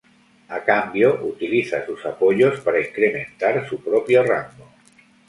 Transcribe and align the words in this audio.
A 0.49 0.59
cambio, 0.63 1.21
utiliza 1.27 1.85
sus 1.85 2.03
apoyos 2.07 2.59
para 2.61 2.81
incrementar 2.81 3.69
su 3.69 3.83
propio 3.83 4.23
rango. 4.23 4.67